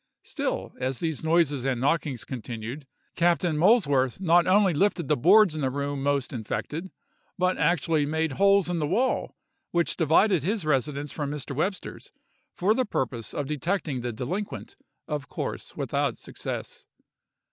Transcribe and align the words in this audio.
Still, 0.23 0.73
as 0.79 0.97
these 0.97 1.23
noises 1.23 1.63
and 1.63 1.79
knockings 1.79 2.25
continued, 2.25 2.87
Captain 3.15 3.55
Molesworth 3.55 4.19
not 4.19 4.47
only 4.47 4.73
lifted 4.73 5.07
the 5.07 5.15
boards 5.15 5.53
in 5.53 5.61
the 5.61 5.69
room 5.69 6.01
most 6.01 6.33
infected, 6.33 6.89
but 7.37 7.59
actually 7.59 8.07
made 8.07 8.31
holes 8.31 8.67
in 8.67 8.79
the 8.79 8.87
wall 8.87 9.35
which 9.69 9.95
divided 9.95 10.41
his 10.41 10.65
residence 10.65 11.11
from 11.11 11.29
Mr. 11.29 11.55
Webster's, 11.55 12.11
for 12.55 12.73
the 12.73 12.83
purpose 12.83 13.31
of 13.31 13.45
detecting 13.45 14.01
the 14.01 14.11
delinquent—of 14.11 15.29
course 15.29 15.75
without 15.77 16.17
success. 16.17 16.87